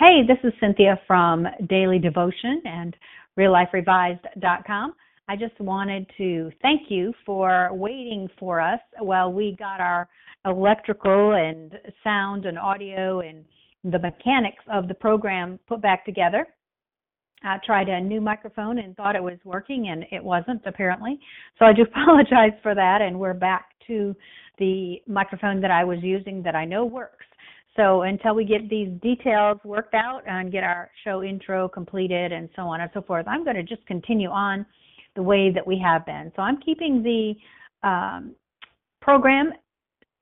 Hey, 0.00 0.22
this 0.26 0.38
is 0.44 0.54
Cynthia 0.60 0.98
from 1.06 1.46
Daily 1.68 1.98
Devotion 1.98 2.62
and 2.64 2.96
RealLifeRevised.com. 3.38 4.94
I 5.28 5.36
just 5.36 5.60
wanted 5.60 6.06
to 6.16 6.50
thank 6.62 6.90
you 6.90 7.12
for 7.26 7.68
waiting 7.70 8.26
for 8.38 8.62
us 8.62 8.80
while 9.00 9.30
we 9.30 9.56
got 9.58 9.78
our 9.78 10.08
electrical 10.46 11.32
and 11.32 11.74
sound 12.02 12.46
and 12.46 12.58
audio 12.58 13.20
and 13.20 13.44
the 13.84 13.98
mechanics 13.98 14.64
of 14.72 14.88
the 14.88 14.94
program 14.94 15.60
put 15.68 15.82
back 15.82 16.06
together. 16.06 16.46
I 17.44 17.58
tried 17.66 17.90
a 17.90 18.00
new 18.00 18.22
microphone 18.22 18.78
and 18.78 18.96
thought 18.96 19.16
it 19.16 19.22
was 19.22 19.38
working, 19.44 19.88
and 19.88 20.06
it 20.10 20.24
wasn't 20.24 20.62
apparently. 20.64 21.20
So 21.58 21.66
I 21.66 21.74
do 21.74 21.82
apologize 21.94 22.58
for 22.62 22.74
that, 22.74 23.02
and 23.02 23.20
we're 23.20 23.34
back 23.34 23.66
to 23.88 24.16
the 24.56 25.02
microphone 25.06 25.60
that 25.60 25.70
I 25.70 25.84
was 25.84 25.98
using 26.00 26.42
that 26.44 26.54
I 26.54 26.64
know 26.64 26.86
works. 26.86 27.26
So 27.76 28.02
until 28.02 28.34
we 28.34 28.44
get 28.44 28.68
these 28.68 28.88
details 29.00 29.58
worked 29.64 29.94
out 29.94 30.22
and 30.26 30.50
get 30.50 30.64
our 30.64 30.90
show 31.04 31.22
intro 31.22 31.68
completed 31.68 32.32
and 32.32 32.48
so 32.56 32.62
on 32.62 32.80
and 32.80 32.90
so 32.92 33.02
forth, 33.02 33.26
I'm 33.28 33.44
going 33.44 33.56
to 33.56 33.62
just 33.62 33.86
continue 33.86 34.28
on 34.28 34.66
the 35.16 35.22
way 35.22 35.50
that 35.52 35.66
we 35.66 35.78
have 35.78 36.04
been. 36.04 36.32
So 36.36 36.42
I'm 36.42 36.60
keeping 36.60 37.02
the 37.02 37.88
um, 37.88 38.34
program. 39.00 39.52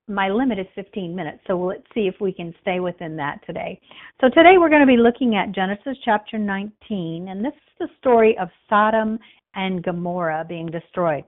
My 0.07 0.29
limit 0.29 0.57
is 0.57 0.65
15 0.73 1.15
minutes, 1.15 1.39
so 1.45 1.59
let's 1.59 1.83
see 1.93 2.07
if 2.07 2.15
we 2.19 2.33
can 2.33 2.53
stay 2.61 2.79
within 2.79 3.15
that 3.17 3.45
today. 3.45 3.79
So 4.21 4.29
today 4.29 4.57
we're 4.57 4.69
going 4.69 4.81
to 4.81 4.87
be 4.87 4.97
looking 4.97 5.35
at 5.35 5.51
Genesis 5.51 5.97
chapter 6.03 6.39
19, 6.39 7.27
and 7.29 7.45
this 7.45 7.53
is 7.53 7.73
the 7.79 7.87
story 7.99 8.35
of 8.39 8.49
Sodom 8.67 9.19
and 9.53 9.83
Gomorrah 9.83 10.45
being 10.49 10.65
destroyed. 10.67 11.23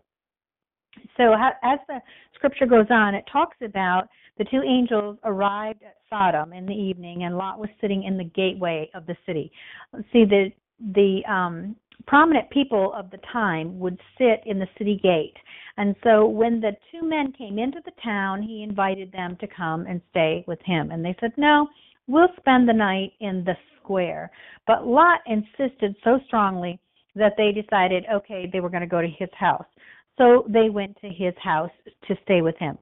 So 1.15 1.33
as 1.33 1.79
the 1.87 1.99
scripture 2.33 2.65
goes 2.65 2.87
on, 2.89 3.13
it 3.13 3.23
talks 3.31 3.57
about 3.63 4.07
the 4.37 4.45
two 4.45 4.61
angels 4.63 5.17
arrived 5.23 5.83
at 5.83 5.97
Sodom 6.09 6.53
in 6.53 6.65
the 6.65 6.73
evening, 6.73 7.23
and 7.23 7.37
Lot 7.37 7.59
was 7.59 7.69
sitting 7.79 8.03
in 8.03 8.17
the 8.17 8.23
gateway 8.23 8.89
of 8.93 9.05
the 9.05 9.15
city. 9.25 9.51
See, 10.11 10.25
the 10.25 10.51
the 10.93 11.21
um, 11.31 11.75
prominent 12.07 12.49
people 12.49 12.93
of 12.93 13.11
the 13.11 13.19
time 13.31 13.79
would 13.79 13.99
sit 14.17 14.41
in 14.45 14.59
the 14.59 14.67
city 14.77 14.99
gate. 15.01 15.35
And 15.77 15.95
so 16.03 16.25
when 16.25 16.59
the 16.59 16.71
two 16.91 17.07
men 17.07 17.33
came 17.37 17.59
into 17.59 17.79
the 17.85 17.91
town, 18.03 18.41
he 18.41 18.63
invited 18.63 19.11
them 19.11 19.37
to 19.39 19.47
come 19.47 19.85
and 19.85 20.01
stay 20.09 20.43
with 20.47 20.59
him. 20.65 20.91
And 20.91 21.03
they 21.03 21.15
said, 21.19 21.33
No, 21.37 21.67
we'll 22.07 22.29
spend 22.37 22.67
the 22.67 22.73
night 22.73 23.13
in 23.19 23.43
the 23.43 23.55
square. 23.77 24.31
But 24.67 24.85
Lot 24.85 25.19
insisted 25.25 25.95
so 26.03 26.19
strongly 26.27 26.79
that 27.15 27.33
they 27.37 27.51
decided, 27.51 28.05
okay, 28.11 28.49
they 28.51 28.59
were 28.59 28.69
going 28.69 28.81
to 28.81 28.87
go 28.87 29.01
to 29.01 29.07
his 29.07 29.29
house. 29.37 29.65
So 30.17 30.45
they 30.47 30.69
went 30.69 30.97
to 31.01 31.09
his 31.09 31.33
house 31.41 31.71
to 32.07 32.15
stay 32.23 32.41
with 32.41 32.57
him. 32.57 32.77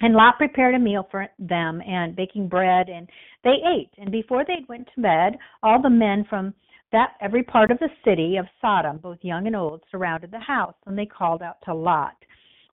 And 0.00 0.14
Lot 0.14 0.38
prepared 0.38 0.74
a 0.74 0.78
meal 0.78 1.08
for 1.10 1.26
them 1.38 1.82
and 1.82 2.14
baking 2.14 2.48
bread, 2.48 2.88
and 2.88 3.08
they 3.42 3.56
ate. 3.66 3.90
And 3.98 4.12
before 4.12 4.44
they 4.44 4.64
went 4.68 4.88
to 4.94 5.00
bed, 5.00 5.38
all 5.62 5.82
the 5.82 5.90
men 5.90 6.24
from 6.28 6.54
that 6.92 7.14
every 7.20 7.42
part 7.42 7.70
of 7.70 7.78
the 7.78 7.90
city 8.04 8.36
of 8.36 8.46
Sodom, 8.60 8.98
both 8.98 9.18
young 9.22 9.46
and 9.46 9.56
old, 9.56 9.82
surrounded 9.90 10.30
the 10.30 10.38
house, 10.38 10.74
and 10.86 10.96
they 10.96 11.04
called 11.04 11.42
out 11.42 11.56
to 11.64 11.74
Lot, 11.74 12.16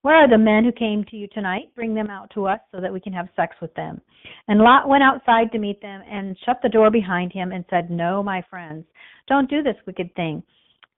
Where 0.04 0.16
are 0.16 0.30
the 0.30 0.38
men 0.38 0.64
who 0.64 0.72
came 0.72 1.04
to 1.06 1.18
you 1.18 1.28
tonight? 1.28 1.72
Bring 1.76 1.94
them 1.94 2.10
out 2.10 2.30
to 2.36 2.46
us 2.46 2.60
so 2.72 2.80
that 2.80 2.94
we 2.94 3.02
can 3.02 3.12
have 3.12 3.28
sex 3.36 3.56
with 3.62 3.74
them. 3.74 4.00
And 4.48 4.62
Lot 4.62 4.88
went 4.88 5.04
outside 5.04 5.52
to 5.52 5.58
meet 5.58 5.82
them 5.82 6.02
and 6.10 6.38
shut 6.46 6.60
the 6.62 6.70
door 6.70 6.92
behind 6.92 7.34
him 7.34 7.52
and 7.52 7.66
said, 7.70 7.90
No, 7.90 8.24
my 8.24 8.42
friends, 8.50 8.86
don't 9.28 9.50
do 9.50 9.64
this 9.64 9.76
wicked 9.86 10.14
thing 10.16 10.44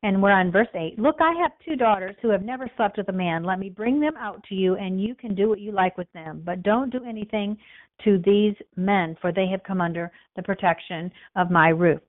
and 0.03 0.21
we're 0.21 0.31
on 0.31 0.51
verse 0.51 0.67
8. 0.75 0.99
Look, 0.99 1.17
I 1.19 1.33
have 1.41 1.51
two 1.65 1.75
daughters 1.75 2.15
who 2.21 2.29
have 2.29 2.43
never 2.43 2.69
slept 2.77 2.97
with 2.97 3.09
a 3.09 3.13
man. 3.13 3.43
Let 3.43 3.59
me 3.59 3.69
bring 3.69 3.99
them 3.99 4.15
out 4.17 4.43
to 4.49 4.55
you, 4.55 4.75
and 4.75 5.01
you 5.01 5.15
can 5.15 5.33
do 5.33 5.49
what 5.49 5.59
you 5.59 5.71
like 5.71 5.97
with 5.97 6.11
them. 6.13 6.43
But 6.45 6.63
don't 6.63 6.91
do 6.91 7.03
anything 7.03 7.57
to 8.03 8.21
these 8.23 8.53
men, 8.75 9.17
for 9.19 9.31
they 9.31 9.47
have 9.47 9.63
come 9.63 9.81
under 9.81 10.11
the 10.35 10.43
protection 10.43 11.11
of 11.35 11.49
my 11.49 11.69
roof. 11.69 11.99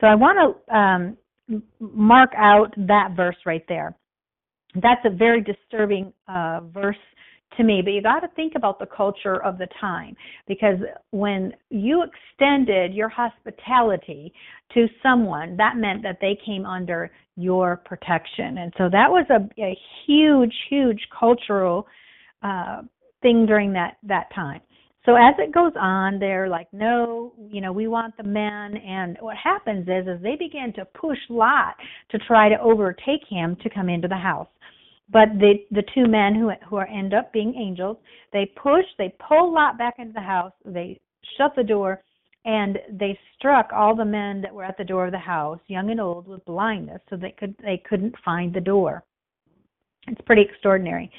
So 0.00 0.06
I 0.06 0.14
want 0.14 0.58
to 0.68 0.76
um, 0.76 1.16
mark 1.80 2.30
out 2.36 2.72
that 2.76 3.10
verse 3.14 3.36
right 3.44 3.64
there. 3.68 3.94
That's 4.82 5.04
a 5.04 5.10
very 5.10 5.42
disturbing 5.42 6.12
uh, 6.28 6.60
verse 6.72 6.96
to 7.56 7.64
me, 7.64 7.82
but 7.82 7.90
you 7.92 8.02
got 8.02 8.20
to 8.20 8.28
think 8.36 8.54
about 8.56 8.78
the 8.78 8.86
culture 8.86 9.42
of 9.42 9.58
the 9.58 9.68
time 9.80 10.16
because 10.46 10.78
when 11.10 11.52
you 11.70 12.04
extended 12.04 12.94
your 12.94 13.08
hospitality 13.08 14.32
to 14.74 14.86
someone, 15.02 15.56
that 15.56 15.76
meant 15.76 16.02
that 16.02 16.18
they 16.20 16.38
came 16.44 16.66
under 16.66 17.10
your 17.36 17.76
protection. 17.84 18.58
And 18.58 18.72
so 18.78 18.88
that 18.90 19.10
was 19.10 19.26
a, 19.30 19.48
a 19.60 19.76
huge, 20.06 20.54
huge 20.68 21.00
cultural 21.18 21.86
uh, 22.42 22.82
thing 23.22 23.46
during 23.46 23.72
that, 23.72 23.96
that 24.04 24.26
time. 24.34 24.60
So 25.06 25.16
as 25.16 25.34
it 25.38 25.52
goes 25.52 25.72
on, 25.78 26.18
they're 26.18 26.48
like, 26.48 26.68
no, 26.72 27.34
you 27.50 27.60
know, 27.60 27.72
we 27.72 27.88
want 27.88 28.16
the 28.16 28.22
men. 28.22 28.76
And 28.76 29.18
what 29.20 29.36
happens 29.36 29.86
is, 29.86 30.06
is 30.06 30.22
they 30.22 30.36
begin 30.36 30.72
to 30.76 30.86
push 30.86 31.18
Lot 31.28 31.74
to 32.10 32.18
try 32.20 32.48
to 32.48 32.58
overtake 32.60 33.20
him 33.28 33.56
to 33.62 33.68
come 33.68 33.90
into 33.90 34.08
the 34.08 34.16
house. 34.16 34.48
But 35.10 35.28
the 35.38 35.64
the 35.70 35.84
two 35.94 36.06
men 36.06 36.34
who 36.34 36.50
who 36.68 36.76
are, 36.76 36.86
end 36.86 37.14
up 37.14 37.32
being 37.32 37.54
angels, 37.54 37.98
they 38.32 38.46
push, 38.46 38.84
they 38.98 39.14
pull 39.28 39.52
Lot 39.52 39.76
back 39.76 39.98
into 39.98 40.12
the 40.12 40.20
house, 40.20 40.52
they 40.64 41.00
shut 41.36 41.54
the 41.54 41.62
door, 41.62 42.02
and 42.44 42.78
they 42.90 43.18
struck 43.36 43.70
all 43.72 43.94
the 43.94 44.04
men 44.04 44.40
that 44.40 44.54
were 44.54 44.64
at 44.64 44.76
the 44.76 44.84
door 44.84 45.06
of 45.06 45.12
the 45.12 45.18
house, 45.18 45.60
young 45.66 45.90
and 45.90 46.00
old, 46.00 46.26
with 46.26 46.44
blindness, 46.44 47.00
so 47.08 47.16
they 47.16 47.32
could 47.32 47.54
they 47.62 47.82
couldn't 47.88 48.14
find 48.24 48.52
the 48.52 48.60
door. 48.60 49.04
It's 50.06 50.20
pretty 50.22 50.42
extraordinary. 50.42 51.10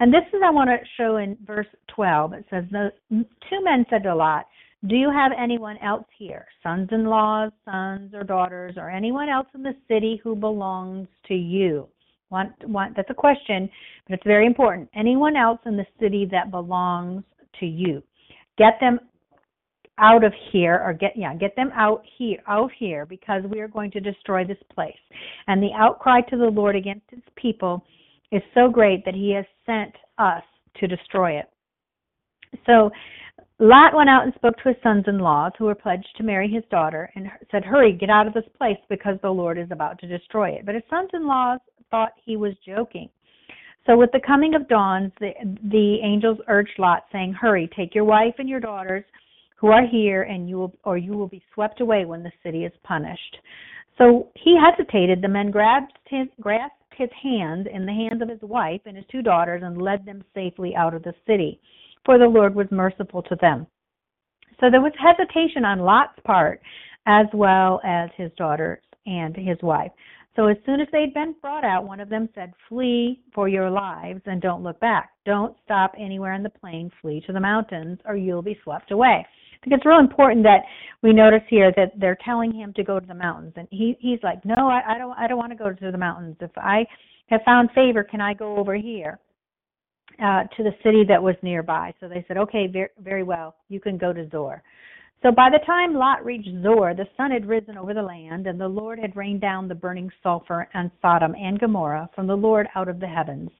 And 0.00 0.12
this 0.12 0.24
is 0.32 0.40
I 0.44 0.50
want 0.50 0.70
to 0.70 0.78
show 0.96 1.16
in 1.18 1.36
verse 1.46 1.68
12. 1.88 2.32
It 2.34 2.44
says 2.50 2.64
the 2.70 2.92
two 3.10 3.62
men 3.62 3.86
said 3.88 4.02
to 4.02 4.14
Lot, 4.14 4.46
"Do 4.86 4.96
you 4.96 5.10
have 5.10 5.32
anyone 5.38 5.78
else 5.78 6.06
here, 6.18 6.46
sons-in-laws, 6.62 7.52
sons 7.64 8.14
or 8.14 8.24
daughters, 8.24 8.76
or 8.76 8.90
anyone 8.90 9.28
else 9.28 9.46
in 9.54 9.62
the 9.62 9.76
city 9.86 10.20
who 10.22 10.34
belongs 10.34 11.08
to 11.26 11.34
you?" 11.34 11.88
Want, 12.34 12.52
want, 12.68 12.96
that's 12.96 13.10
a 13.10 13.14
question, 13.14 13.70
but 14.06 14.14
it's 14.14 14.26
very 14.26 14.44
important. 14.44 14.90
Anyone 14.96 15.36
else 15.36 15.60
in 15.66 15.76
the 15.76 15.86
city 16.00 16.26
that 16.32 16.50
belongs 16.50 17.22
to 17.60 17.66
you, 17.66 18.02
get 18.58 18.74
them 18.80 18.98
out 19.98 20.24
of 20.24 20.32
here, 20.50 20.82
or 20.84 20.92
get 20.92 21.12
yeah, 21.16 21.32
get 21.36 21.54
them 21.54 21.70
out 21.76 22.02
here, 22.18 22.38
out 22.48 22.72
here, 22.76 23.06
because 23.06 23.42
we 23.52 23.60
are 23.60 23.68
going 23.68 23.92
to 23.92 24.00
destroy 24.00 24.44
this 24.44 24.62
place. 24.74 25.04
And 25.46 25.62
the 25.62 25.70
outcry 25.76 26.22
to 26.22 26.36
the 26.36 26.52
Lord 26.60 26.74
against 26.74 27.08
His 27.08 27.22
people 27.36 27.84
is 28.32 28.42
so 28.52 28.68
great 28.68 29.04
that 29.04 29.14
He 29.14 29.32
has 29.36 29.46
sent 29.64 29.94
us 30.18 30.42
to 30.78 30.88
destroy 30.88 31.38
it. 31.38 31.46
So 32.66 32.90
Lot 33.60 33.94
went 33.94 34.10
out 34.10 34.24
and 34.24 34.34
spoke 34.34 34.56
to 34.56 34.70
his 34.70 34.82
sons-in-law, 34.82 35.50
who 35.56 35.66
were 35.66 35.76
pledged 35.76 36.08
to 36.16 36.24
marry 36.24 36.48
his 36.48 36.64
daughter, 36.72 37.08
and 37.14 37.30
said, 37.52 37.64
"Hurry, 37.64 37.92
get 37.92 38.10
out 38.10 38.26
of 38.26 38.34
this 38.34 38.48
place, 38.58 38.82
because 38.88 39.16
the 39.22 39.30
Lord 39.30 39.56
is 39.58 39.70
about 39.70 40.00
to 40.00 40.08
destroy 40.08 40.48
it." 40.50 40.66
But 40.66 40.74
his 40.74 40.82
sons-in-law 40.90 41.58
thought 41.94 42.12
he 42.24 42.36
was 42.36 42.54
joking. 42.66 43.08
So 43.86 43.96
with 43.96 44.10
the 44.12 44.26
coming 44.26 44.54
of 44.54 44.66
dawn, 44.66 45.12
the, 45.20 45.30
the 45.70 45.98
angels 46.02 46.38
urged 46.48 46.76
Lot, 46.78 47.04
saying, 47.12 47.34
"Hurry, 47.34 47.68
take 47.76 47.94
your 47.94 48.04
wife 48.04 48.34
and 48.38 48.48
your 48.48 48.58
daughters 48.58 49.04
who 49.56 49.68
are 49.68 49.86
here, 49.86 50.22
and 50.22 50.48
you 50.48 50.56
will, 50.58 50.74
or 50.84 50.98
you 50.98 51.12
will 51.12 51.28
be 51.28 51.42
swept 51.52 51.80
away 51.80 52.04
when 52.04 52.24
the 52.24 52.32
city 52.42 52.64
is 52.64 52.72
punished." 52.82 53.36
So 53.98 54.28
he 54.34 54.58
hesitated. 54.58 55.22
The 55.22 55.28
men 55.28 55.52
grasped 55.52 55.98
his, 56.08 56.26
grasped 56.40 56.94
his 56.96 57.10
hand 57.22 57.68
in 57.68 57.86
the 57.86 57.92
hands 57.92 58.22
of 58.22 58.28
his 58.28 58.42
wife 58.42 58.80
and 58.86 58.96
his 58.96 59.06
two 59.12 59.22
daughters 59.22 59.62
and 59.64 59.80
led 59.80 60.04
them 60.04 60.24
safely 60.34 60.74
out 60.74 60.94
of 60.94 61.04
the 61.04 61.14
city, 61.28 61.60
for 62.04 62.18
the 62.18 62.26
Lord 62.26 62.54
was 62.54 62.66
merciful 62.70 63.22
to 63.22 63.36
them. 63.40 63.66
So 64.60 64.70
there 64.70 64.80
was 64.80 64.92
hesitation 64.98 65.64
on 65.64 65.78
Lot's 65.80 66.18
part, 66.24 66.60
as 67.06 67.26
well 67.34 67.80
as 67.84 68.10
his 68.16 68.32
daughters 68.36 68.82
and 69.06 69.36
his 69.36 69.58
wife. 69.62 69.92
So 70.36 70.46
as 70.48 70.56
soon 70.66 70.80
as 70.80 70.88
they'd 70.92 71.14
been 71.14 71.34
brought 71.40 71.64
out, 71.64 71.86
one 71.86 72.00
of 72.00 72.08
them 72.08 72.28
said, 72.34 72.52
Flee 72.68 73.20
for 73.32 73.48
your 73.48 73.70
lives 73.70 74.20
and 74.26 74.42
don't 74.42 74.64
look 74.64 74.80
back. 74.80 75.10
Don't 75.24 75.56
stop 75.64 75.92
anywhere 75.98 76.34
in 76.34 76.42
the 76.42 76.50
plain. 76.50 76.90
Flee 77.00 77.22
to 77.26 77.32
the 77.32 77.40
mountains 77.40 77.98
or 78.04 78.16
you'll 78.16 78.42
be 78.42 78.58
swept 78.64 78.90
away. 78.90 79.24
I 79.24 79.56
think 79.64 79.76
it's 79.76 79.86
real 79.86 80.00
important 80.00 80.42
that 80.42 80.62
we 81.02 81.12
notice 81.12 81.42
here 81.48 81.72
that 81.76 81.92
they're 81.98 82.18
telling 82.24 82.52
him 82.52 82.72
to 82.74 82.82
go 82.82 82.98
to 82.98 83.06
the 83.06 83.14
mountains. 83.14 83.52
And 83.56 83.68
he, 83.70 83.96
he's 84.00 84.18
like, 84.22 84.44
No, 84.44 84.68
I, 84.68 84.94
I 84.94 84.98
don't 84.98 85.16
I 85.16 85.28
don't 85.28 85.38
want 85.38 85.52
to 85.52 85.58
go 85.58 85.72
to 85.72 85.90
the 85.92 85.98
mountains. 85.98 86.36
If 86.40 86.50
I 86.56 86.84
have 87.28 87.40
found 87.44 87.70
favor, 87.74 88.02
can 88.02 88.20
I 88.20 88.34
go 88.34 88.56
over 88.56 88.74
here? 88.74 89.20
Uh, 90.22 90.44
to 90.56 90.62
the 90.62 90.70
city 90.84 91.02
that 91.08 91.20
was 91.20 91.34
nearby. 91.42 91.92
So 91.98 92.06
they 92.06 92.24
said, 92.28 92.36
okay, 92.36 92.68
very, 92.68 92.90
very 93.00 93.24
well, 93.24 93.56
you 93.68 93.80
can 93.80 93.98
go 93.98 94.12
to 94.12 94.28
Zoar. 94.30 94.62
So 95.22 95.32
by 95.32 95.48
the 95.50 95.64
time 95.64 95.94
Lot 95.94 96.24
reached 96.24 96.50
Zoar, 96.62 96.94
the 96.94 97.08
sun 97.16 97.30
had 97.30 97.46
risen 97.46 97.78
over 97.78 97.94
the 97.94 98.02
land, 98.02 98.46
and 98.46 98.60
the 98.60 98.68
Lord 98.68 98.98
had 98.98 99.16
rained 99.16 99.40
down 99.40 99.68
the 99.68 99.74
burning 99.74 100.10
sulfur 100.22 100.68
on 100.74 100.92
Sodom 101.00 101.34
and 101.34 101.58
Gomorrah 101.58 102.10
from 102.14 102.26
the 102.26 102.36
Lord 102.36 102.66
out 102.74 102.88
of 102.88 103.00
the 103.00 103.06
heavens. 103.06 103.50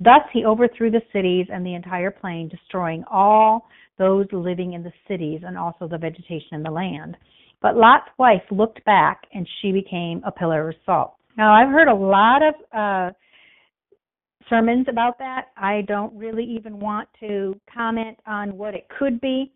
Thus 0.00 0.22
he 0.32 0.44
overthrew 0.44 0.90
the 0.90 1.02
cities 1.12 1.46
and 1.52 1.64
the 1.64 1.74
entire 1.74 2.10
plain, 2.10 2.48
destroying 2.48 3.04
all 3.10 3.68
those 3.98 4.26
living 4.32 4.72
in 4.72 4.82
the 4.82 4.92
cities 5.08 5.40
and 5.46 5.56
also 5.56 5.86
the 5.88 5.96
vegetation 5.96 6.54
in 6.54 6.62
the 6.62 6.70
land. 6.70 7.16
But 7.62 7.76
Lot's 7.76 8.10
wife 8.18 8.42
looked 8.50 8.84
back, 8.84 9.22
and 9.32 9.48
she 9.60 9.72
became 9.72 10.22
a 10.26 10.32
pillar 10.32 10.68
of 10.68 10.74
salt. 10.84 11.14
Now, 11.38 11.54
I've 11.54 11.70
heard 11.70 11.88
a 11.88 11.94
lot 11.94 12.42
of 12.42 12.54
uh, 12.76 13.10
sermons 14.48 14.86
about 14.88 15.18
that. 15.18 15.48
I 15.56 15.82
don't 15.82 16.14
really 16.14 16.44
even 16.44 16.78
want 16.78 17.08
to 17.20 17.58
comment 17.72 18.18
on 18.26 18.56
what 18.56 18.74
it 18.74 18.86
could 18.98 19.20
be 19.20 19.52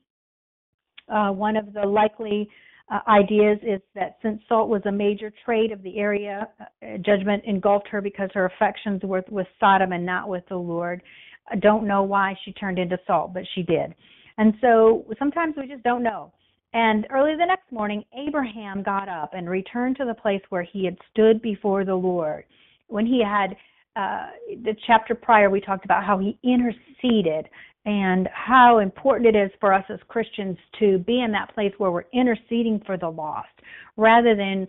uh, 1.10 1.30
one 1.30 1.56
of 1.56 1.72
the 1.72 1.82
likely 1.82 2.48
uh, 2.90 3.00
ideas 3.08 3.58
is 3.62 3.80
that 3.94 4.16
since 4.22 4.40
salt 4.48 4.68
was 4.68 4.82
a 4.86 4.92
major 4.92 5.32
trade 5.44 5.72
of 5.72 5.82
the 5.82 5.98
area, 5.98 6.48
uh, 6.60 6.96
judgment 7.04 7.42
engulfed 7.46 7.86
her 7.88 8.00
because 8.00 8.30
her 8.34 8.46
affections 8.46 9.00
were 9.04 9.24
with 9.30 9.46
Sodom 9.58 9.92
and 9.92 10.04
not 10.04 10.28
with 10.28 10.44
the 10.48 10.56
Lord. 10.56 11.02
I 11.50 11.56
don't 11.56 11.86
know 11.86 12.02
why 12.02 12.34
she 12.44 12.52
turned 12.52 12.78
into 12.78 12.98
salt, 13.06 13.32
but 13.32 13.44
she 13.54 13.62
did. 13.62 13.94
And 14.38 14.54
so 14.60 15.04
sometimes 15.18 15.54
we 15.56 15.68
just 15.68 15.82
don't 15.82 16.02
know. 16.02 16.32
And 16.72 17.06
early 17.10 17.32
the 17.36 17.46
next 17.46 17.70
morning, 17.72 18.04
Abraham 18.16 18.82
got 18.82 19.08
up 19.08 19.34
and 19.34 19.50
returned 19.50 19.96
to 19.96 20.04
the 20.04 20.14
place 20.14 20.42
where 20.50 20.62
he 20.62 20.84
had 20.84 20.96
stood 21.10 21.42
before 21.42 21.84
the 21.84 21.94
Lord. 21.94 22.44
When 22.86 23.06
he 23.06 23.22
had, 23.24 23.56
uh, 23.96 24.28
the 24.62 24.76
chapter 24.86 25.14
prior, 25.14 25.50
we 25.50 25.60
talked 25.60 25.84
about 25.84 26.04
how 26.04 26.18
he 26.18 26.38
interceded 26.44 27.48
and 27.86 28.28
how 28.32 28.78
important 28.78 29.34
it 29.34 29.38
is 29.38 29.50
for 29.60 29.72
us 29.72 29.84
as 29.88 29.98
Christians 30.08 30.56
to 30.78 30.98
be 30.98 31.22
in 31.22 31.32
that 31.32 31.54
place 31.54 31.72
where 31.78 31.90
we're 31.90 32.04
interceding 32.12 32.80
for 32.84 32.96
the 32.96 33.08
lost 33.08 33.48
rather 33.96 34.36
than 34.36 34.68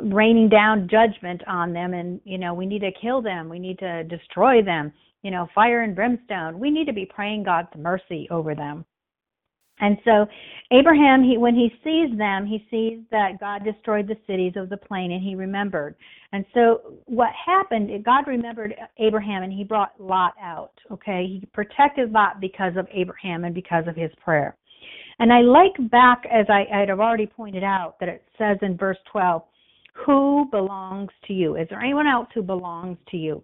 raining 0.00 0.48
down 0.48 0.88
judgment 0.90 1.42
on 1.46 1.72
them. 1.72 1.94
And 1.94 2.20
you 2.24 2.38
know 2.38 2.54
we 2.54 2.66
need 2.66 2.80
to 2.80 2.92
kill 3.00 3.22
them. 3.22 3.48
We 3.48 3.58
need 3.58 3.78
to 3.78 4.04
destroy 4.04 4.62
them. 4.62 4.92
You 5.22 5.30
know 5.30 5.48
fire 5.54 5.82
and 5.82 5.94
brimstone. 5.94 6.58
We 6.58 6.70
need 6.70 6.86
to 6.86 6.92
be 6.92 7.06
praying 7.06 7.44
god's 7.44 7.74
mercy 7.76 8.28
over 8.30 8.54
them 8.54 8.84
and 9.80 9.98
so 10.04 10.26
Abraham, 10.70 11.22
he, 11.24 11.38
when 11.38 11.54
he 11.54 11.68
sees 11.82 12.16
them, 12.16 12.46
he 12.46 12.66
sees 12.70 13.00
that 13.10 13.40
God 13.40 13.64
destroyed 13.64 14.06
the 14.06 14.16
cities 14.26 14.52
of 14.56 14.68
the 14.68 14.76
plain 14.76 15.12
and 15.12 15.22
he 15.22 15.34
remembered. 15.34 15.96
And 16.32 16.44
so 16.54 17.00
what 17.06 17.30
happened, 17.44 17.90
God 18.04 18.26
remembered 18.26 18.74
Abraham 18.98 19.42
and 19.42 19.52
he 19.52 19.64
brought 19.64 19.98
Lot 19.98 20.34
out. 20.40 20.72
Okay. 20.90 21.26
He 21.26 21.46
protected 21.52 22.12
Lot 22.12 22.40
because 22.40 22.74
of 22.76 22.86
Abraham 22.92 23.44
and 23.44 23.54
because 23.54 23.84
of 23.88 23.96
his 23.96 24.10
prayer. 24.22 24.56
And 25.18 25.32
I 25.32 25.40
like 25.40 25.90
back, 25.90 26.22
as 26.32 26.46
I, 26.48 26.64
I 26.74 26.86
have 26.86 27.00
already 27.00 27.26
pointed 27.26 27.64
out, 27.64 27.96
that 28.00 28.08
it 28.08 28.24
says 28.38 28.58
in 28.62 28.76
verse 28.76 28.98
12, 29.10 29.42
who 30.06 30.48
belongs 30.50 31.10
to 31.26 31.32
you? 31.32 31.56
Is 31.56 31.68
there 31.68 31.80
anyone 31.80 32.06
else 32.06 32.28
who 32.34 32.42
belongs 32.42 32.96
to 33.10 33.16
you? 33.16 33.42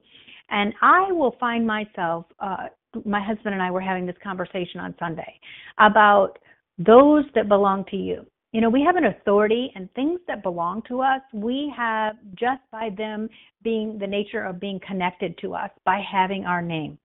And 0.51 0.73
I 0.81 1.13
will 1.13 1.37
find 1.39 1.67
myself 1.67 2.25
uh, 2.41 2.69
my 3.05 3.23
husband 3.23 3.55
and 3.55 3.63
I 3.63 3.71
were 3.71 3.81
having 3.81 4.07
this 4.07 4.17
conversation 4.23 4.81
on 4.81 4.95
Sunday 4.99 5.39
about 5.79 6.39
those 6.79 7.25
that 7.35 7.49
belong 7.49 7.85
to 7.91 7.97
you. 7.97 8.27
You 8.53 8.63
know, 8.63 8.71
we 8.71 8.83
have 8.83 8.97
an 8.97 9.05
authority 9.05 9.71
and 9.75 9.93
things 9.93 10.21
that 10.27 10.43
belong 10.43 10.83
to 10.89 11.03
us, 11.03 11.21
we 11.35 11.73
have 11.77 12.17
just 12.35 12.63
by 12.73 12.89
them 12.97 13.29
being 13.63 13.99
the 13.99 14.07
nature 14.07 14.45
of 14.45 14.59
being 14.59 14.81
connected 14.87 15.37
to 15.39 15.55
us, 15.55 15.71
by 15.85 16.01
having 16.11 16.45
our 16.45 16.63
name. 16.63 16.99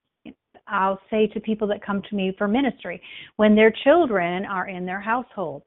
I'll 0.67 1.01
say 1.09 1.27
to 1.27 1.41
people 1.41 1.67
that 1.67 1.85
come 1.85 2.01
to 2.09 2.15
me 2.15 2.33
for 2.37 2.47
ministry, 2.47 3.01
when 3.35 3.55
their 3.55 3.73
children 3.83 4.45
are 4.45 4.69
in 4.69 4.85
their 4.85 5.01
household, 5.01 5.63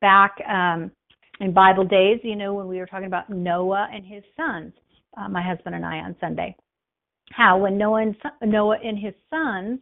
back 0.00 0.34
um, 0.48 0.90
in 1.38 1.52
Bible 1.52 1.84
days, 1.84 2.18
you 2.24 2.34
know, 2.34 2.54
when 2.54 2.66
we 2.66 2.78
were 2.78 2.86
talking 2.86 3.06
about 3.06 3.30
Noah 3.30 3.88
and 3.94 4.04
his 4.04 4.24
sons, 4.36 4.72
uh, 5.16 5.28
my 5.28 5.42
husband 5.42 5.76
and 5.76 5.84
I 5.84 5.98
on 5.98 6.16
Sunday, 6.20 6.56
how 7.32 7.58
when 7.58 7.78
Noah 7.78 8.02
and, 8.02 8.16
Noah 8.42 8.78
and 8.82 8.98
his 8.98 9.14
sons 9.30 9.80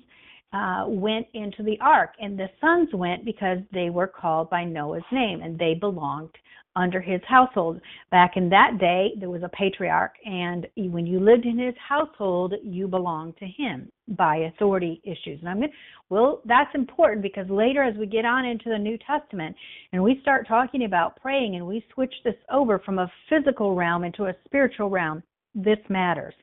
uh, 0.52 0.85
went 0.88 1.26
into 1.35 1.62
the 1.62 1.79
ark, 1.81 2.14
and 2.20 2.38
the 2.38 2.49
sons 2.61 2.88
went 2.93 3.25
because 3.25 3.58
they 3.73 3.91
were 3.91 4.08
called 4.08 4.50
by 4.50 4.64
Noah's 4.64 5.02
name 5.12 5.43
and 5.43 5.58
they 5.58 5.75
belonged 5.75 6.35
under 6.76 7.00
his 7.00 7.20
household. 7.29 7.81
Back 8.11 8.32
in 8.37 8.49
that 8.50 8.79
day, 8.79 9.11
there 9.19 9.31
was 9.31 9.43
a 9.43 9.49
patriarch, 9.49 10.14
and 10.25 10.67
when 10.76 11.06
you 11.06 11.20
lived 11.20 11.44
in 11.44 11.58
his 11.58 11.75
household, 11.76 12.55
you 12.62 12.87
belonged 12.87 13.37
to 13.38 13.47
him 13.47 13.91
by 14.17 14.37
authority 14.37 15.00
issues. 15.05 15.41
And 15.41 15.49
I'm 15.49 15.58
going 15.58 15.73
well, 16.08 16.43
that's 16.44 16.75
important 16.75 17.23
because 17.23 17.49
later, 17.49 17.82
as 17.85 17.97
we 17.97 18.06
get 18.06 18.25
on 18.25 18.44
into 18.44 18.69
the 18.69 18.79
New 18.79 18.99
Testament 18.99 19.55
and 19.93 20.02
we 20.02 20.19
start 20.23 20.49
talking 20.49 20.85
about 20.85 21.20
praying 21.20 21.55
and 21.55 21.67
we 21.67 21.85
switch 21.94 22.14
this 22.25 22.35
over 22.50 22.81
from 22.81 22.99
a 22.99 23.11
physical 23.29 23.76
realm 23.76 24.02
into 24.02 24.25
a 24.25 24.35
spiritual 24.44 24.91
realm, 24.91 25.23
this 25.55 25.79
matters. 25.88 26.35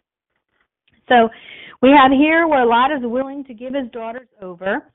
So 1.10 1.30
we 1.82 1.90
have 1.90 2.12
here 2.12 2.48
where 2.48 2.66
Lot 2.66 2.92
is 2.92 3.02
willing 3.02 3.44
to 3.46 3.54
give 3.54 3.74
his 3.74 3.90
daughters 3.92 4.28
over. 4.42 4.92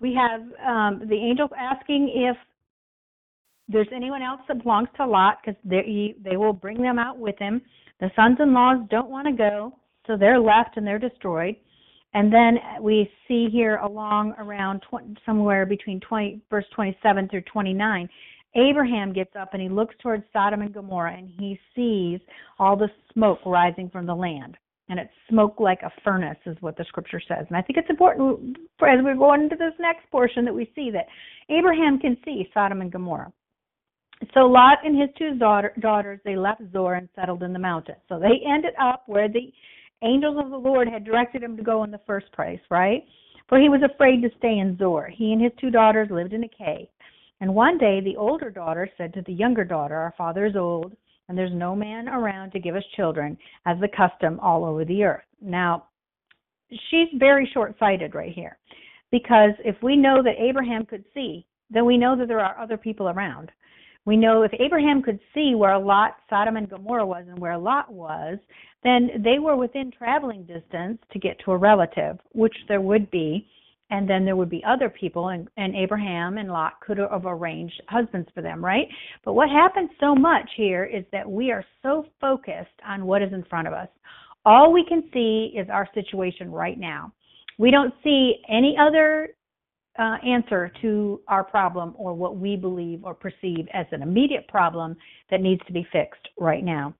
We 0.00 0.14
have 0.14 0.40
um, 0.66 1.08
the 1.08 1.14
angels 1.14 1.50
asking 1.58 2.12
if 2.14 2.36
there's 3.68 3.88
anyone 3.94 4.22
else 4.22 4.40
that 4.48 4.62
belongs 4.62 4.88
to 4.96 5.06
Lot 5.06 5.38
because 5.44 5.60
they, 5.64 6.14
they 6.22 6.36
will 6.36 6.52
bring 6.52 6.80
them 6.80 6.98
out 6.98 7.18
with 7.18 7.36
him. 7.38 7.62
The 8.00 8.10
sons 8.14 8.36
in 8.40 8.52
laws 8.52 8.86
don't 8.90 9.08
want 9.08 9.26
to 9.26 9.32
go, 9.32 9.74
so 10.06 10.16
they're 10.16 10.38
left 10.38 10.76
and 10.76 10.86
they're 10.86 10.98
destroyed. 10.98 11.56
And 12.14 12.32
then 12.32 12.58
we 12.80 13.10
see 13.26 13.48
here 13.50 13.76
along 13.76 14.34
around 14.38 14.82
20, 14.88 15.16
somewhere 15.26 15.66
between 15.66 16.00
20, 16.00 16.40
verse 16.48 16.64
27 16.74 17.28
through 17.28 17.42
29, 17.42 18.08
Abraham 18.54 19.12
gets 19.12 19.34
up 19.38 19.50
and 19.52 19.60
he 19.60 19.68
looks 19.68 19.94
towards 20.02 20.24
Sodom 20.32 20.62
and 20.62 20.72
Gomorrah 20.72 21.16
and 21.16 21.28
he 21.38 21.58
sees 21.74 22.20
all 22.58 22.76
the 22.76 22.88
smoke 23.12 23.40
rising 23.44 23.90
from 23.90 24.06
the 24.06 24.14
land 24.14 24.56
and 24.88 24.98
it 24.98 25.08
smoked 25.28 25.60
like 25.60 25.82
a 25.82 25.90
furnace 26.04 26.38
is 26.46 26.56
what 26.60 26.76
the 26.76 26.84
scripture 26.84 27.20
says. 27.20 27.46
And 27.48 27.56
i 27.56 27.62
think 27.62 27.78
it's 27.78 27.90
important 27.90 28.56
as 28.82 29.04
we 29.04 29.14
go 29.14 29.34
into 29.34 29.56
this 29.56 29.74
next 29.78 30.10
portion 30.10 30.44
that 30.44 30.54
we 30.54 30.70
see 30.74 30.90
that 30.90 31.06
abraham 31.48 31.98
can 31.98 32.16
see 32.24 32.48
sodom 32.54 32.80
and 32.80 32.92
gomorrah. 32.92 33.32
So 34.32 34.40
lot 34.40 34.78
and 34.82 34.98
his 34.98 35.10
two 35.18 35.36
daughter, 35.36 35.72
daughters 35.80 36.20
they 36.24 36.36
left 36.36 36.62
zoar 36.72 36.94
and 36.94 37.08
settled 37.14 37.42
in 37.42 37.52
the 37.52 37.58
mountains. 37.58 37.98
So 38.08 38.18
they 38.18 38.40
ended 38.48 38.72
up 38.80 39.02
where 39.06 39.28
the 39.28 39.52
angels 40.02 40.36
of 40.42 40.50
the 40.50 40.56
lord 40.56 40.88
had 40.88 41.04
directed 41.04 41.42
him 41.42 41.56
to 41.56 41.62
go 41.62 41.84
in 41.84 41.90
the 41.90 42.00
first 42.06 42.30
place 42.32 42.60
right? 42.70 43.02
For 43.48 43.60
he 43.60 43.68
was 43.68 43.82
afraid 43.82 44.22
to 44.22 44.30
stay 44.38 44.58
in 44.58 44.76
zoar 44.78 45.08
he 45.08 45.32
and 45.32 45.42
his 45.42 45.52
two 45.60 45.70
daughters 45.70 46.08
lived 46.10 46.32
in 46.32 46.44
a 46.44 46.48
cave. 46.48 46.88
And 47.40 47.54
one 47.54 47.76
day 47.76 48.00
the 48.00 48.16
older 48.16 48.50
daughter 48.50 48.88
said 48.96 49.12
to 49.14 49.22
the 49.22 49.32
younger 49.32 49.64
daughter 49.64 49.96
our 49.96 50.14
father 50.16 50.46
is 50.46 50.56
old 50.56 50.96
and 51.28 51.36
there's 51.36 51.52
no 51.52 51.74
man 51.74 52.08
around 52.08 52.52
to 52.52 52.60
give 52.60 52.76
us 52.76 52.84
children, 52.96 53.36
as 53.66 53.78
the 53.80 53.88
custom 53.88 54.38
all 54.40 54.64
over 54.64 54.84
the 54.84 55.04
earth. 55.04 55.24
Now, 55.40 55.84
she's 56.90 57.08
very 57.18 57.50
short 57.52 57.76
sighted 57.78 58.14
right 58.14 58.32
here, 58.32 58.58
because 59.10 59.52
if 59.64 59.76
we 59.82 59.96
know 59.96 60.22
that 60.22 60.38
Abraham 60.38 60.86
could 60.86 61.04
see, 61.14 61.46
then 61.70 61.84
we 61.84 61.98
know 61.98 62.16
that 62.16 62.28
there 62.28 62.40
are 62.40 62.58
other 62.58 62.76
people 62.76 63.08
around. 63.08 63.50
We 64.04 64.16
know 64.16 64.42
if 64.42 64.52
Abraham 64.60 65.02
could 65.02 65.18
see 65.34 65.56
where 65.56 65.76
Lot, 65.76 66.16
Sodom 66.30 66.56
and 66.56 66.70
Gomorrah 66.70 67.04
was 67.04 67.24
and 67.28 67.40
where 67.40 67.58
Lot 67.58 67.92
was, 67.92 68.38
then 68.84 69.10
they 69.24 69.40
were 69.40 69.56
within 69.56 69.90
traveling 69.90 70.44
distance 70.44 70.98
to 71.12 71.18
get 71.18 71.40
to 71.44 71.50
a 71.50 71.56
relative, 71.56 72.18
which 72.32 72.54
there 72.68 72.80
would 72.80 73.10
be 73.10 73.48
and 73.90 74.08
then 74.08 74.24
there 74.24 74.36
would 74.36 74.50
be 74.50 74.62
other 74.64 74.90
people 74.90 75.28
and, 75.28 75.48
and 75.56 75.76
abraham 75.76 76.38
and 76.38 76.50
lot 76.50 76.80
could 76.80 76.98
have 76.98 77.24
arranged 77.24 77.80
husbands 77.88 78.28
for 78.34 78.42
them 78.42 78.64
right? 78.64 78.88
But 79.24 79.34
what 79.34 79.48
happens 79.48 79.90
so 80.00 80.14
much 80.14 80.48
here 80.56 80.84
is 80.84 81.04
that 81.12 81.28
we 81.28 81.50
are 81.50 81.64
so 81.82 82.06
focused 82.20 82.68
on 82.86 83.06
what 83.06 83.22
is 83.22 83.32
in 83.32 83.44
front 83.44 83.68
of 83.68 83.74
us. 83.74 83.88
All 84.44 84.72
we 84.72 84.84
can 84.84 85.08
see 85.12 85.52
is 85.56 85.68
our 85.70 85.88
situation 85.94 86.50
right 86.50 86.78
now. 86.78 87.12
We 87.58 87.70
don't 87.70 87.94
see 88.04 88.36
any 88.48 88.76
other 88.78 89.30
uh, 89.98 90.16
answer 90.26 90.70
to 90.82 91.20
our 91.28 91.42
problem 91.42 91.94
or 91.96 92.14
what 92.14 92.36
we 92.36 92.56
believe 92.56 93.04
or 93.04 93.14
perceive 93.14 93.66
as 93.72 93.86
an 93.92 94.02
immediate 94.02 94.46
problem 94.48 94.96
that 95.30 95.40
needs 95.40 95.62
to 95.66 95.72
be 95.72 95.86
fixed 95.90 96.28
right 96.38 96.62
now. 96.62 96.94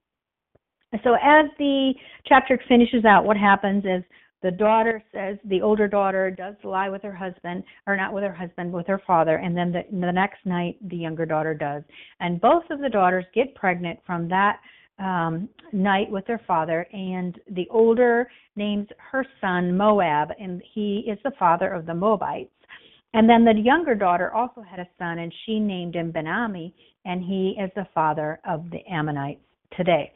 So 1.04 1.14
as 1.14 1.46
the 1.58 1.92
chapter 2.26 2.58
finishes 2.68 3.04
out 3.04 3.24
what 3.24 3.36
happens 3.36 3.84
is 3.84 4.02
the 4.42 4.50
daughter 4.50 5.02
says 5.12 5.38
the 5.44 5.62
older 5.62 5.88
daughter 5.88 6.30
does 6.30 6.54
lie 6.62 6.88
with 6.88 7.02
her 7.02 7.14
husband 7.14 7.64
or 7.86 7.96
not 7.96 8.12
with 8.12 8.22
her 8.22 8.34
husband 8.34 8.72
with 8.72 8.86
her 8.86 9.00
father 9.06 9.36
and 9.36 9.56
then 9.56 9.72
the, 9.72 9.82
the 9.90 10.12
next 10.12 10.44
night 10.44 10.76
the 10.88 10.96
younger 10.96 11.26
daughter 11.26 11.54
does. 11.54 11.82
And 12.20 12.40
both 12.40 12.64
of 12.70 12.80
the 12.80 12.88
daughters 12.88 13.24
get 13.34 13.54
pregnant 13.54 13.98
from 14.06 14.28
that 14.28 14.60
um, 14.98 15.48
night 15.72 16.10
with 16.10 16.26
their 16.26 16.40
father 16.46 16.86
and 16.92 17.38
the 17.50 17.66
older 17.70 18.28
names 18.56 18.88
her 18.98 19.26
son 19.40 19.76
moab 19.76 20.30
and 20.38 20.62
he 20.74 21.04
is 21.10 21.18
the 21.24 21.32
father 21.38 21.68
of 21.72 21.86
the 21.86 21.94
moabites. 21.94 22.50
And 23.14 23.28
then 23.28 23.44
the 23.44 23.54
younger 23.54 23.94
daughter 23.94 24.32
also 24.32 24.60
had 24.60 24.80
a 24.80 24.88
son 24.98 25.18
and 25.18 25.32
she 25.44 25.58
named 25.58 25.96
him 25.96 26.12
benami 26.12 26.72
and 27.06 27.22
he 27.22 27.56
is 27.58 27.70
the 27.74 27.86
father 27.94 28.40
of 28.46 28.70
the 28.70 28.86
ammonites 28.90 29.40
today. 29.76 30.12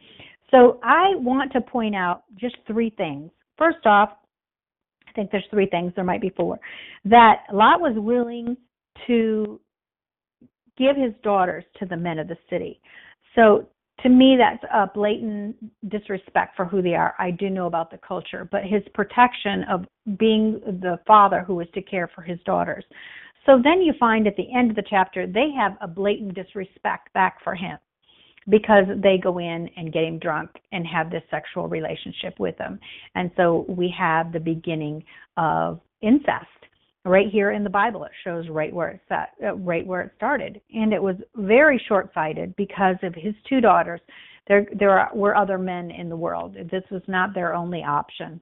So 0.50 0.79
i 0.83 1.15
want 1.17 1.53
to 1.53 1.61
point 1.61 1.95
out 1.95 2.25
just 2.39 2.57
three 2.67 2.91
things 2.91 3.31
First 3.61 3.85
off, 3.85 4.09
I 5.07 5.12
think 5.12 5.31
there's 5.31 5.45
three 5.50 5.67
things, 5.67 5.93
there 5.95 6.05
might 6.05 6.23
be 6.23 6.31
four, 6.31 6.59
that 7.05 7.43
Lot 7.52 7.81
was 7.81 7.95
willing 7.97 8.57
to 9.07 9.61
give 10.79 10.97
his 10.97 11.12
daughters 11.23 11.64
to 11.79 11.85
the 11.85 11.97
men 11.97 12.19
of 12.19 12.26
the 12.26 12.38
city. 12.49 12.81
So 13.35 13.69
to 14.02 14.09
me, 14.09 14.38
that's 14.38 14.64
a 14.73 14.90
blatant 14.95 15.57
disrespect 15.90 16.57
for 16.57 16.64
who 16.64 16.81
they 16.81 16.95
are. 16.95 17.14
I 17.19 17.33
do 17.33 17.50
know 17.50 17.67
about 17.67 17.90
the 17.90 17.99
culture, 17.99 18.49
but 18.50 18.62
his 18.64 18.83
protection 18.95 19.64
of 19.71 19.85
being 20.19 20.61
the 20.64 20.99
father 21.07 21.45
who 21.47 21.57
was 21.57 21.67
to 21.75 21.83
care 21.83 22.11
for 22.14 22.23
his 22.23 22.38
daughters. 22.47 22.85
So 23.45 23.61
then 23.62 23.83
you 23.83 23.93
find 24.00 24.26
at 24.26 24.37
the 24.37 24.55
end 24.57 24.71
of 24.71 24.76
the 24.76 24.85
chapter, 24.88 25.26
they 25.26 25.50
have 25.55 25.76
a 25.83 25.88
blatant 25.88 26.35
disrespect 26.35 27.12
back 27.12 27.45
for 27.45 27.55
him 27.55 27.79
because 28.49 28.85
they 29.02 29.18
go 29.18 29.38
in 29.38 29.68
and 29.76 29.92
get 29.92 30.04
him 30.04 30.18
drunk 30.18 30.50
and 30.73 30.87
have 30.87 31.11
this 31.11 31.23
sexual 31.30 31.68
relationship 31.68 32.38
with 32.38 32.56
him. 32.59 32.80
And 33.14 33.30
so 33.37 33.64
we 33.68 33.94
have 33.99 34.32
the 34.32 34.40
beginning 34.40 35.04
of 35.37 35.80
incest. 36.00 36.47
right 37.04 37.28
here 37.30 37.52
in 37.52 37.64
the 37.64 37.70
Bible. 37.70 38.04
It 38.04 38.12
shows 38.25 38.49
right 38.49 38.73
where 38.73 38.88
it 38.88 39.00
set, 39.09 39.30
uh, 39.42 39.54
right 39.56 39.87
where 39.87 40.02
it 40.02 40.12
started, 40.16 40.61
and 40.73 40.92
it 40.92 41.02
was 41.02 41.16
very 41.37 41.82
short-sighted 41.88 42.54
because 42.56 42.97
of 43.02 43.14
his 43.14 43.35
two 43.49 43.61
daughters. 43.61 44.00
There, 44.49 44.66
there 44.78 45.09
were 45.14 45.37
other 45.37 45.59
men 45.59 45.90
in 45.90 46.09
the 46.09 46.16
world. 46.16 46.56
This 46.70 46.85
was 46.90 47.02
not 47.06 47.35
their 47.35 47.54
only 47.54 47.82
option. 47.82 48.40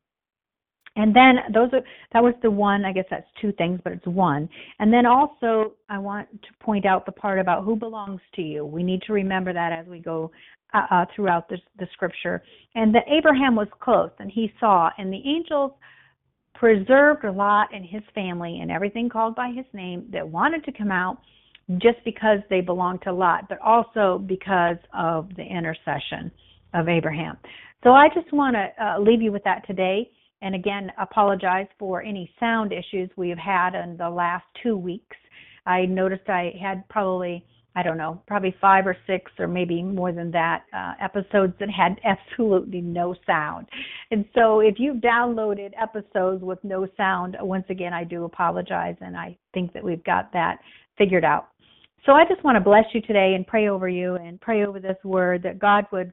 And 0.98 1.14
then 1.14 1.36
those 1.54 1.70
are 1.72 1.80
that 2.12 2.22
was 2.22 2.34
the 2.42 2.50
one. 2.50 2.84
I 2.84 2.92
guess 2.92 3.04
that's 3.08 3.26
two 3.40 3.52
things, 3.52 3.80
but 3.84 3.92
it's 3.92 4.06
one. 4.06 4.48
And 4.80 4.92
then 4.92 5.06
also, 5.06 5.74
I 5.88 5.96
want 5.96 6.28
to 6.42 6.48
point 6.60 6.84
out 6.84 7.06
the 7.06 7.12
part 7.12 7.38
about 7.38 7.64
who 7.64 7.76
belongs 7.76 8.20
to 8.34 8.42
you. 8.42 8.66
We 8.66 8.82
need 8.82 9.02
to 9.02 9.12
remember 9.12 9.52
that 9.52 9.72
as 9.72 9.86
we 9.86 10.00
go 10.00 10.32
uh, 10.74 10.86
uh, 10.90 11.04
throughout 11.14 11.48
the, 11.48 11.58
the 11.78 11.86
scripture. 11.92 12.42
And 12.74 12.92
that 12.96 13.04
Abraham 13.06 13.54
was 13.54 13.68
close, 13.80 14.10
and 14.18 14.28
he 14.30 14.52
saw, 14.58 14.90
and 14.98 15.12
the 15.12 15.22
angels 15.24 15.70
preserved 16.54 17.24
Lot 17.24 17.68
and 17.72 17.86
his 17.86 18.02
family 18.12 18.58
and 18.60 18.68
everything 18.68 19.08
called 19.08 19.36
by 19.36 19.52
his 19.54 19.66
name 19.72 20.08
that 20.12 20.28
wanted 20.28 20.64
to 20.64 20.72
come 20.72 20.90
out 20.90 21.18
just 21.76 21.98
because 22.04 22.40
they 22.50 22.60
belonged 22.60 23.02
to 23.02 23.12
Lot, 23.12 23.48
but 23.48 23.60
also 23.60 24.18
because 24.26 24.78
of 24.92 25.28
the 25.36 25.44
intercession 25.44 26.32
of 26.74 26.88
Abraham. 26.88 27.36
So 27.84 27.90
I 27.90 28.08
just 28.08 28.32
want 28.32 28.56
to 28.56 28.84
uh, 28.84 28.98
leave 28.98 29.22
you 29.22 29.30
with 29.30 29.44
that 29.44 29.64
today. 29.64 30.10
And 30.42 30.54
again, 30.54 30.92
apologize 31.00 31.66
for 31.78 32.02
any 32.02 32.30
sound 32.38 32.72
issues 32.72 33.10
we 33.16 33.28
have 33.30 33.38
had 33.38 33.74
in 33.74 33.96
the 33.96 34.08
last 34.08 34.44
two 34.62 34.76
weeks. 34.76 35.16
I 35.66 35.84
noticed 35.84 36.28
I 36.28 36.52
had 36.60 36.88
probably 36.88 37.44
I 37.78 37.82
don't 37.84 37.96
know, 37.96 38.20
probably 38.26 38.56
five 38.60 38.88
or 38.88 38.96
six 39.06 39.30
or 39.38 39.46
maybe 39.46 39.84
more 39.84 40.10
than 40.10 40.32
that 40.32 40.64
uh, 40.72 40.94
episodes 41.00 41.52
that 41.60 41.70
had 41.70 42.00
absolutely 42.04 42.80
no 42.80 43.14
sound. 43.24 43.68
And 44.10 44.24
so 44.34 44.58
if 44.58 44.76
you've 44.78 44.96
downloaded 44.96 45.70
episodes 45.80 46.42
with 46.42 46.58
no 46.64 46.88
sound, 46.96 47.36
once 47.40 47.66
again, 47.70 47.92
I 47.92 48.02
do 48.02 48.24
apologize 48.24 48.96
and 49.00 49.16
I 49.16 49.38
think 49.54 49.72
that 49.74 49.84
we've 49.84 50.02
got 50.02 50.32
that 50.32 50.58
figured 50.96 51.24
out. 51.24 51.50
So 52.04 52.12
I 52.12 52.24
just 52.24 52.42
want 52.42 52.56
to 52.56 52.60
bless 52.60 52.84
you 52.94 53.00
today 53.02 53.34
and 53.36 53.46
pray 53.46 53.68
over 53.68 53.88
you 53.88 54.16
and 54.16 54.40
pray 54.40 54.66
over 54.66 54.80
this 54.80 54.96
word 55.04 55.44
that 55.44 55.60
God 55.60 55.84
would 55.92 56.12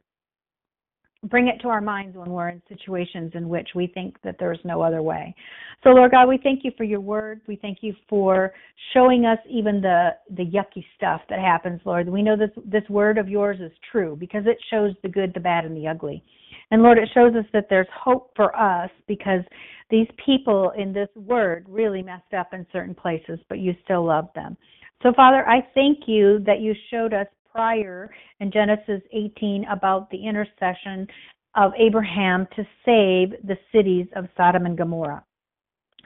bring 1.26 1.48
it 1.48 1.60
to 1.62 1.68
our 1.68 1.82
minds 1.82 2.16
when 2.16 2.30
we're 2.30 2.50
in 2.50 2.62
situations 2.70 3.32
in 3.36 3.50
which 3.50 3.70
we 3.76 3.88
think 3.88 4.16
that 4.24 4.36
there's 4.40 4.60
no 4.64 4.82
other 4.82 5.02
way. 5.02 5.36
So 5.84 5.90
Lord 5.90 6.12
God, 6.12 6.28
we 6.28 6.40
thank 6.42 6.64
you 6.64 6.72
for 6.78 6.84
your 6.84 7.00
word. 7.00 7.42
We 7.48 7.56
thank 7.56 7.80
you 7.82 7.94
for 8.10 8.54
showing 8.94 9.26
us 9.26 9.40
even 9.50 9.82
the 9.82 10.12
the 10.32 10.46
yucky 10.46 10.86
stuff 10.96 11.22
that 11.30 11.40
happens, 11.40 11.82
Lord. 11.86 12.08
We 12.10 12.22
know 12.22 12.38
this 12.38 12.52
this 12.66 12.88
word 12.90 13.18
of 13.18 13.30
yours 13.30 13.60
is 13.60 13.72
true 13.92 14.16
because 14.20 14.44
it 14.46 14.58
shows 14.70 14.94
the 15.04 15.10
good, 15.10 15.34
the 15.34 15.40
bad 15.40 15.66
and 15.66 15.76
the 15.76 15.88
ugly. 15.88 16.24
And 16.72 16.82
Lord, 16.82 16.98
it 16.98 17.10
shows 17.14 17.36
us 17.36 17.46
that 17.54 17.68
there's 17.70 17.88
hope 17.94 18.32
for 18.36 18.56
us 18.58 18.90
because 19.08 19.42
these 19.90 20.08
people 20.26 20.72
in 20.78 20.94
this 20.94 21.10
word 21.16 21.66
really 21.70 22.02
messed 22.02 22.34
up 22.38 22.54
in 22.54 22.66
certain 22.72 22.96
places, 22.96 23.40
but 23.50 23.60
you 23.60 23.76
still 23.84 24.06
love 24.06 24.30
them. 24.34 24.58
So 25.04 25.14
Father, 25.14 25.48
I 25.48 25.68
thank 25.76 26.08
you 26.08 26.40
that 26.46 26.62
you 26.62 26.74
showed 26.90 27.14
us 27.14 27.28
prior 27.56 28.10
in 28.42 28.52
Genesis 28.52 29.02
18 29.14 29.66
about 29.72 30.10
the 30.12 30.28
intercession 30.28 31.08
of 31.56 31.72
Abraham 31.80 32.46
to 32.58 32.64
save 32.84 33.32
the 33.48 33.58
cities 33.72 34.08
of 34.18 34.26
Sodom 34.36 34.66
and 34.66 34.78
Gomorrah. 34.78 35.24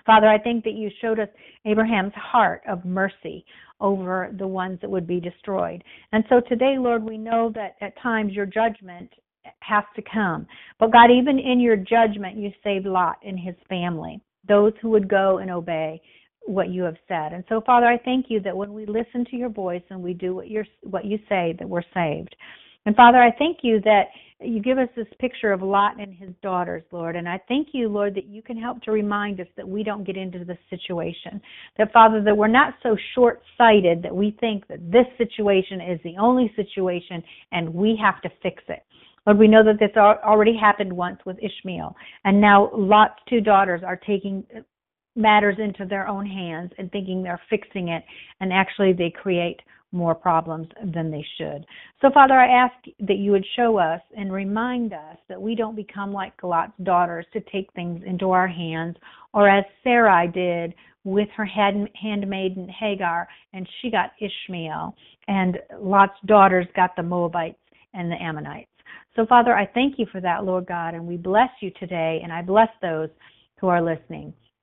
Father, 0.06 0.28
I 0.28 0.38
think 0.38 0.64
that 0.64 0.74
you 0.74 0.92
showed 1.02 1.20
us 1.20 1.28
Abraham's 1.66 2.14
heart 2.14 2.62
of 2.70 2.86
mercy 2.86 3.44
over 3.82 4.30
the 4.38 4.48
ones 4.48 4.78
that 4.82 4.90
would 4.90 5.08
be 5.08 5.20
destroyed. 5.20 5.84
And 6.12 6.24
so 6.30 6.40
today, 6.48 6.76
Lord, 6.78 7.04
we 7.04 7.18
know 7.18 7.52
that 7.56 7.76
at 7.82 8.00
times 8.02 8.34
your 8.34 8.46
judgment 8.46 9.10
has 9.62 9.84
to 9.96 10.04
come. 10.12 10.46
But 10.80 10.92
God, 10.92 11.10
even 11.10 11.40
in 11.40 11.60
your 11.60 11.78
judgment, 11.78 12.38
you 12.38 12.52
saved 12.64 12.86
Lot 12.86 13.18
and 13.26 13.40
his 13.40 13.56
family, 13.68 14.22
those 14.48 14.74
who 14.82 14.90
would 14.90 15.10
go 15.10 15.40
and 15.40 15.50
obey 15.50 16.00
what 16.46 16.70
you 16.70 16.84
have 16.84 16.98
said. 17.08 17.34
And 17.34 17.44
so, 17.50 17.62
Father, 17.66 17.86
I 17.86 17.98
thank 17.98 18.28
you 18.30 18.40
that 18.42 18.56
when 18.56 18.74
we 18.74 18.86
listen 18.86 19.26
to 19.26 19.36
your 19.36 19.50
voice 19.50 19.84
and 19.90 20.02
we 20.02 20.14
do 20.14 20.36
what 20.36 20.48
you 20.48 20.64
what 20.84 21.06
you 21.06 21.20
say, 21.30 21.56
that 21.60 21.68
we're 21.68 21.84
saved. 21.94 22.36
And 22.86 22.96
Father, 22.96 23.18
I 23.22 23.32
thank 23.38 23.60
you 23.62 23.82
that 23.82 24.06
you 24.42 24.62
give 24.62 24.78
us 24.78 24.88
this 24.96 25.08
picture 25.20 25.52
of 25.52 25.62
Lot 25.62 26.00
and 26.00 26.14
his 26.14 26.30
daughters, 26.42 26.84
Lord. 26.92 27.18
And 27.18 27.28
I 27.28 27.42
thank 27.50 27.70
you, 27.74 27.90
Lord, 27.90 28.16
that 28.16 28.26
you 28.26 28.42
can 28.42 28.58
help 28.58 28.82
to 28.84 28.92
remind 28.92 29.42
us 29.42 29.48
that 29.58 29.68
we 29.68 29.84
don't 29.84 30.06
get 30.06 30.16
into 30.16 30.46
this 30.46 30.58
situation. 30.70 31.42
That, 31.78 31.92
Father, 31.92 32.24
that 32.24 32.36
we're 32.36 32.48
not 32.48 32.76
so 32.82 32.96
short 33.16 33.42
sighted 33.58 34.02
that 34.02 34.16
we 34.16 34.36
think 34.40 34.66
that 34.68 34.92
this 34.92 35.06
situation 35.18 35.82
is 35.82 36.00
the 36.04 36.16
only 36.18 36.54
situation 36.56 37.22
and 37.52 37.74
we 37.74 38.00
have 38.02 38.22
to 38.22 38.30
fix 38.42 38.64
it. 38.70 38.80
Lord, 39.28 39.40
we 39.40 39.50
know 39.50 39.64
that 39.64 39.78
this 39.78 39.96
already 39.98 40.56
happened 40.58 40.94
once 40.94 41.20
with 41.26 41.38
Ishmael. 41.44 41.94
And 42.24 42.40
now 42.40 42.72
Lot's 42.74 43.20
two 43.28 43.42
daughters 43.42 43.82
are 43.86 43.98
taking 43.98 44.46
matters 45.20 45.58
into 45.60 45.86
their 45.86 46.08
own 46.08 46.26
hands 46.26 46.72
and 46.78 46.92
thinking 46.92 47.22
they're 47.22 47.42
fixing 47.50 47.90
it, 47.90 48.04
and 48.40 48.52
actually 48.52 48.94
they 48.94 49.12
create 49.12 49.60
more 49.92 50.14
problems 50.14 50.68
than 50.94 51.12
they 51.12 51.26
should. 51.38 51.66
So, 52.02 52.10
Father, 52.14 52.36
I 52.36 52.48
ask 52.48 52.76
that 53.00 53.18
you 53.18 53.32
would 53.32 53.46
show 53.56 53.78
us 53.78 54.02
and 54.16 54.32
remind 54.32 54.94
us 54.94 55.18
that 55.28 55.42
we 55.42 55.56
don't 55.56 55.76
become 55.76 56.14
like 56.14 56.34
Lot's 56.44 56.74
daughters 56.84 57.26
to 57.34 57.42
take 57.52 57.72
things 57.74 58.02
into 58.06 58.32
our 58.32 58.48
hands, 58.48 58.96
or 59.34 59.50
as 59.50 59.66
Sarai 59.84 60.28
did 60.28 60.74
with 61.04 61.30
her 61.36 61.46
handmaiden 61.46 62.70
Hagar, 62.70 63.28
and 63.54 63.68
she 63.82 63.90
got 63.90 64.12
Ishmael, 64.20 64.96
and 65.28 65.58
Lot's 65.80 66.20
daughters 66.26 66.68
got 66.76 66.96
the 66.96 67.04
Moabites 67.04 67.58
and 67.94 68.12
the 68.12 68.22
Ammonites. 68.22 68.70
So, 69.16 69.26
Father, 69.26 69.56
I 69.56 69.66
thank 69.66 69.98
you 69.98 70.06
for 70.12 70.22
that, 70.22 70.46
Lord 70.46 70.68
God, 70.68 70.94
and 70.94 71.08
we 71.08 71.18
bless 71.18 71.50
you 71.62 71.72
today, 71.80 72.20
and 72.22 72.32
I 72.32 72.42
bless 72.44 72.70
those 72.82 73.10
who 73.60 73.68
are 73.68 73.82
listening. 73.82 74.34